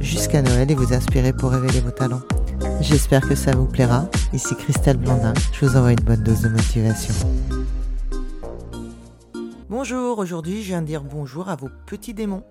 [0.00, 2.22] jusqu'à Noël et vous inspirer pour révéler vos talents.
[2.80, 4.08] J'espère que ça vous plaira.
[4.32, 7.14] Ici Christelle Blandin, je vous envoie une bonne dose de motivation.
[9.68, 12.44] Bonjour, aujourd'hui je viens de dire bonjour à vos petits démons.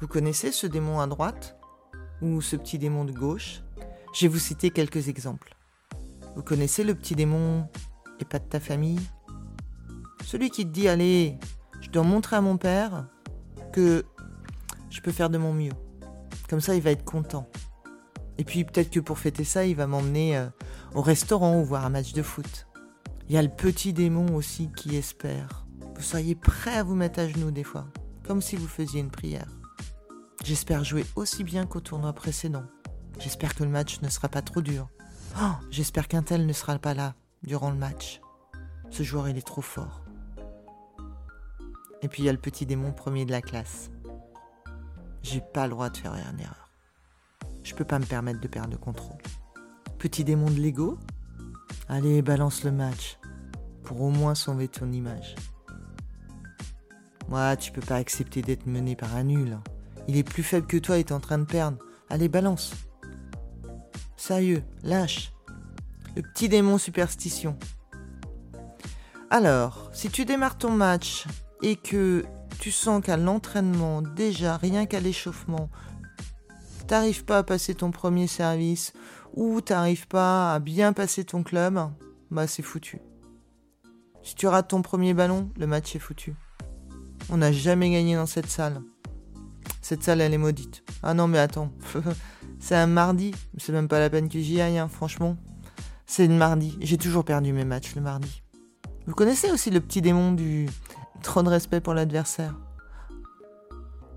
[0.00, 1.56] Vous connaissez ce démon à droite?
[2.20, 3.62] Ou ce petit démon de gauche?
[4.14, 5.54] Je vais vous citer quelques exemples.
[6.36, 7.66] Vous connaissez le petit démon
[8.20, 9.00] et pas de ta famille?
[10.24, 11.38] Celui qui te dit allez,
[11.80, 13.06] je dois montrer à mon père
[13.72, 14.04] que
[14.90, 15.72] je peux faire de mon mieux.
[16.48, 17.48] Comme ça, il va être content.
[18.38, 20.48] Et puis peut-être que pour fêter ça, il va m'emmener euh,
[20.94, 22.66] au restaurant ou voir un match de foot.
[23.28, 25.66] Il y a le petit démon aussi qui espère.
[25.96, 27.86] Vous soyez prêt à vous mettre à genoux des fois,
[28.26, 29.48] comme si vous faisiez une prière.
[30.44, 32.64] J'espère jouer aussi bien qu'au tournoi précédent.
[33.18, 34.88] J'espère que le match ne sera pas trop dur.
[35.42, 38.20] Oh, j'espère qu'un tel ne sera pas là durant le match.
[38.90, 40.04] Ce joueur, il est trop fort.
[42.00, 43.90] Et puis il y a le petit démon premier de la classe.
[45.30, 46.70] J'ai pas le droit de faire une erreur.
[47.62, 49.20] Je peux pas me permettre de perdre le contrôle.
[49.98, 50.98] Petit démon de l'ego
[51.86, 53.18] Allez, balance le match.
[53.84, 55.34] Pour au moins sauver ton image.
[57.28, 59.58] Moi, tu peux pas accepter d'être mené par un nul.
[60.06, 61.76] Il est plus faible que toi et t'es en train de perdre.
[62.08, 62.72] Allez, balance.
[64.16, 65.34] Sérieux, lâche.
[66.16, 67.58] Le petit démon superstition.
[69.28, 71.26] Alors, si tu démarres ton match
[71.62, 72.24] et que
[72.60, 75.70] tu sens qu'à l'entraînement, déjà, rien qu'à l'échauffement,
[76.86, 78.92] t'arrives pas à passer ton premier service
[79.34, 81.80] ou t'arrives pas à bien passer ton club,
[82.30, 83.00] bah c'est foutu.
[84.22, 86.34] Si tu rates ton premier ballon, le match est foutu.
[87.30, 88.82] On n'a jamais gagné dans cette salle.
[89.80, 90.82] Cette salle, elle est maudite.
[91.02, 91.72] Ah non, mais attends.
[92.58, 93.34] c'est un mardi.
[93.56, 95.36] C'est même pas la peine que j'y aille, hein, franchement.
[96.06, 96.76] C'est le mardi.
[96.80, 98.42] J'ai toujours perdu mes matchs le mardi.
[99.06, 100.68] Vous connaissez aussi le petit démon du
[101.22, 102.54] Trop de respect pour l'adversaire.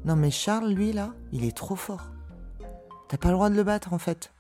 [0.06, 2.12] Non mais Charles, lui là, il est trop fort.
[3.08, 4.32] T'as pas le droit de le battre en fait.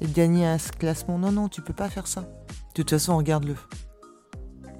[0.00, 1.18] Et de gagner à ce classement.
[1.18, 2.20] Non, non, tu peux pas faire ça.
[2.20, 3.56] De toute façon, regarde-le.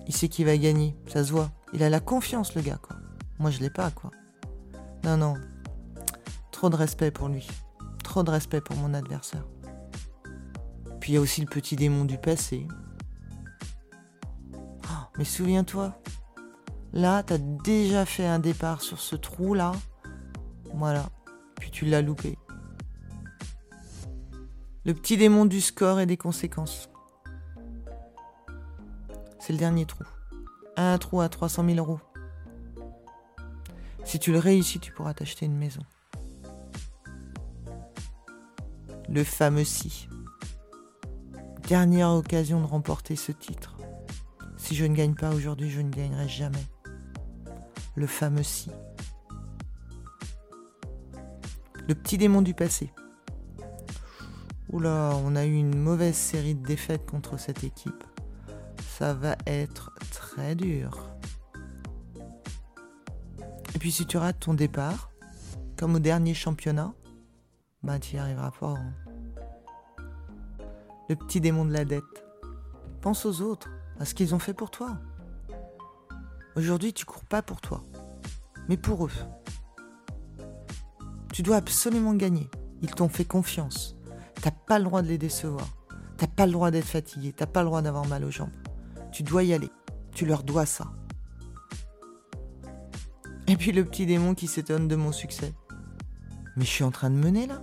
[0.07, 1.51] Il sait qu'il va gagner, ça se voit.
[1.73, 2.97] Il a la confiance, le gars, quoi.
[3.39, 4.11] Moi, je l'ai pas, quoi.
[5.05, 5.35] Non, non.
[6.51, 7.47] Trop de respect pour lui.
[8.03, 9.47] Trop de respect pour mon adversaire.
[11.01, 12.67] Puis il y a aussi le petit démon du passé.
[14.55, 15.95] Oh, mais souviens-toi,
[16.93, 19.73] Là, tu as déjà fait un départ sur ce trou-là.
[20.75, 21.09] Voilà.
[21.61, 22.37] Puis tu l'as loupé.
[24.85, 26.89] Le petit démon du score et des conséquences.
[29.39, 30.05] C'est le dernier trou.
[30.77, 32.01] Un trou à 300 000 euros.
[34.05, 35.83] Si tu le réussis, tu pourras t'acheter une maison.
[39.09, 40.09] Le fameux si.
[41.69, 43.77] Dernière occasion de remporter ce titre.
[44.57, 46.67] Si je ne gagne pas aujourd'hui, je ne gagnerai jamais
[47.95, 48.71] le fameux si.
[51.89, 52.93] Le petit démon du passé.
[54.73, 58.05] Oula, on a eu une mauvaise série de défaites contre cette équipe.
[58.99, 61.11] Ça va être très dur.
[63.75, 65.11] Et puis si tu rates ton départ,
[65.77, 66.93] comme au dernier championnat,
[67.83, 68.75] bah tu n'y arriveras pas.
[68.77, 68.95] Hein.
[71.09, 72.05] Le petit démon de la dette.
[73.01, 73.69] Pense aux autres,
[73.99, 74.99] à ce qu'ils ont fait pour toi.
[76.57, 77.85] Aujourd'hui, tu cours pas pour toi,
[78.69, 79.13] mais pour eux.
[81.33, 82.51] Tu dois absolument gagner.
[82.83, 83.97] Ils t'ont fait confiance.
[84.43, 85.69] T'as pas le droit de les décevoir.
[86.17, 87.33] T'as pas le droit d'être fatigué.
[87.33, 88.51] T'as pas le droit d'avoir mal aux jambes.
[89.13, 89.71] Tu dois y aller.
[90.13, 90.93] Tu leur dois ça.
[93.47, 95.55] Et puis le petit démon qui s'étonne de mon succès.
[96.57, 97.63] Mais je suis en train de mener là.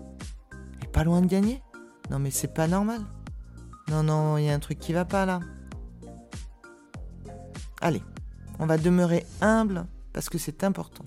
[0.82, 1.62] Et pas loin de gagner.
[2.10, 3.02] Non mais c'est pas normal.
[3.90, 5.40] Non, non, il y a un truc qui va pas là.
[7.80, 8.02] Allez,
[8.60, 11.06] on va demeurer humble parce que c'est important.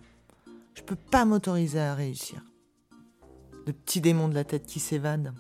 [0.75, 2.43] Je peux pas m'autoriser à réussir.
[3.67, 5.35] Le petit démon de la tête qui s'évade.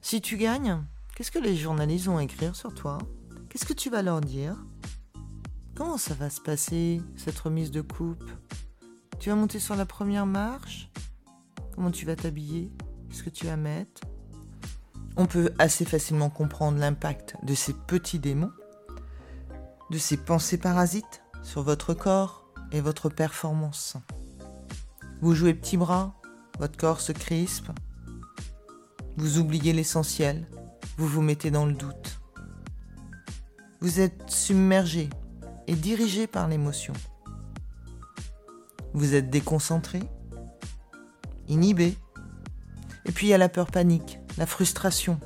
[0.00, 0.82] Si tu gagnes,
[1.14, 2.98] qu'est-ce que les journalistes vont écrire sur toi?
[3.48, 4.56] Qu'est-ce que tu vas leur dire?
[5.74, 8.30] Comment ça va se passer, cette remise de coupe?
[9.18, 10.90] Tu vas monter sur la première marche?
[11.74, 12.70] Comment tu vas t'habiller?
[13.08, 14.02] Qu'est-ce que tu vas mettre?
[15.16, 18.52] On peut assez facilement comprendre l'impact de ces petits démons
[19.90, 23.96] de ces pensées parasites sur votre corps et votre performance.
[25.20, 26.14] Vous jouez petit bras,
[26.58, 27.70] votre corps se crispe.
[29.16, 30.46] Vous oubliez l'essentiel,
[30.96, 32.20] vous vous mettez dans le doute.
[33.80, 35.10] Vous êtes submergé
[35.66, 36.92] et dirigé par l'émotion.
[38.92, 40.00] Vous êtes déconcentré,
[41.48, 41.96] inhibé.
[43.04, 45.20] Et puis il y a la peur panique, la frustration.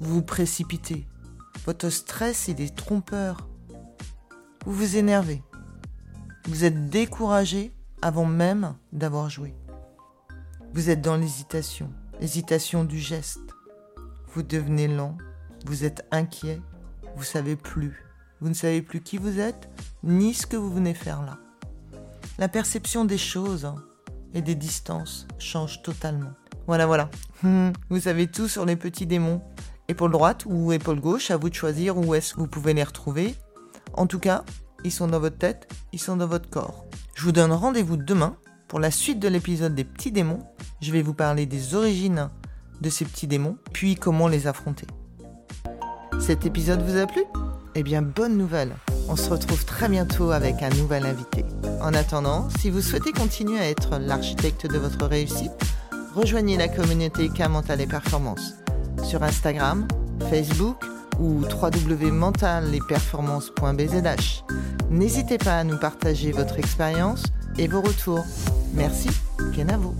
[0.00, 1.06] Vous vous précipitez.
[1.66, 3.48] Votre stress, il est trompeur.
[4.66, 5.42] Vous vous énervez.
[6.46, 7.72] Vous êtes découragé
[8.02, 9.54] avant même d'avoir joué.
[10.74, 11.90] Vous êtes dans l'hésitation,
[12.20, 13.40] l'hésitation du geste.
[14.34, 15.16] Vous devenez lent,
[15.64, 16.60] vous êtes inquiet,
[17.16, 18.04] vous savez plus.
[18.40, 19.70] Vous ne savez plus qui vous êtes,
[20.02, 21.38] ni ce que vous venez faire là.
[22.38, 23.76] La perception des choses hein,
[24.34, 26.32] et des distances change totalement.
[26.66, 27.10] Voilà, voilà.
[27.90, 29.42] Vous savez tout sur les petits démons.
[29.86, 32.82] Épaule droite ou épaule gauche, à vous de choisir où est-ce que vous pouvez les
[32.82, 33.34] retrouver.
[33.92, 34.42] En tout cas,
[34.82, 36.86] ils sont dans votre tête, ils sont dans votre corps.
[37.14, 38.36] Je vous donne rendez-vous demain
[38.66, 40.42] pour la suite de l'épisode des petits démons.
[40.80, 42.30] Je vais vous parler des origines
[42.80, 44.86] de ces petits démons, puis comment les affronter.
[46.18, 47.22] Cet épisode vous a plu?
[47.74, 48.72] Eh bien, bonne nouvelle
[49.08, 51.44] On se retrouve très bientôt avec un nouvel invité.
[51.82, 55.52] En attendant, si vous souhaitez continuer à être l'architecte de votre réussite,
[56.14, 58.54] rejoignez la communauté K Mental et Performance
[59.04, 59.86] sur Instagram,
[60.30, 60.84] Facebook
[61.20, 64.42] ou www.mentalesperformances.bzh.
[64.90, 67.22] N'hésitez pas à nous partager votre expérience
[67.58, 68.24] et vos retours.
[68.74, 69.08] Merci,
[69.54, 69.94] Kenavo.